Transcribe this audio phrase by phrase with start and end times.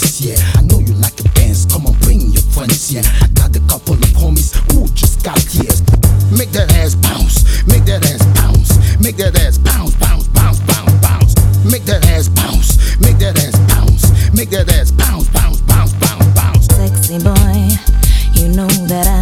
[0.00, 0.36] this year.
[0.56, 3.02] I know you like to dance, come on, bring your friends here.
[3.04, 3.24] Yeah.
[3.24, 5.76] I got a couple of homies who just got here.
[6.32, 10.92] Make that ass bounce, make that ass bounce, make that ass bounce, bounce, bounce, bounce,
[11.04, 11.34] bounce.
[11.64, 16.26] Make that ass bounce, make that ass bounce, make that ass bounce, bounce, bounce, bounce,
[16.34, 16.66] bounce.
[16.66, 17.68] Sexy boy,
[18.34, 19.19] you know that I.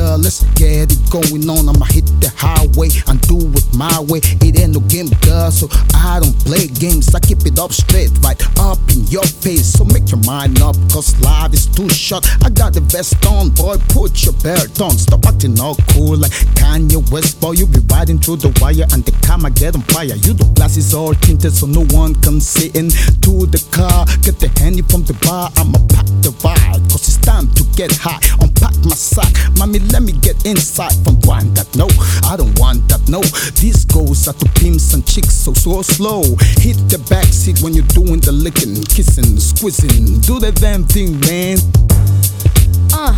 [0.00, 1.68] let's get it going on.
[1.68, 4.20] I'ma hit the highway and do it my way.
[4.40, 7.14] It ain't no game, girl, so I don't play games.
[7.14, 9.72] I keep it up straight, right up in your face.
[9.72, 12.24] So make your mind up, cause life is too short.
[12.42, 14.92] I got the vest on, boy, put your belt on.
[14.96, 17.52] Stop acting all cool like Kanye West, boy.
[17.52, 20.16] You be riding through the wire and the camera get on fire.
[20.16, 24.06] You the glasses all tinted so no one can see into the car.
[24.22, 25.99] Get the handy from the bar, I'ma pack
[27.80, 28.20] get high.
[28.42, 31.88] Unpack my sack, mommy, let me get inside from one that no,
[32.28, 33.22] I don't want that no.
[33.56, 36.20] This goes out to pimps and chicks, so so slow.
[36.60, 40.20] Hit the back seat when you're doing the licking, kissing, squeezing.
[40.20, 41.56] Do the damn thing, man.
[42.92, 43.16] Uh,